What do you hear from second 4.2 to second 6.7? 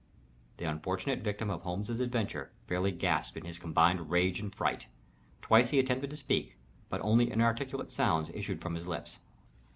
and fright. Twice he attempted to speak,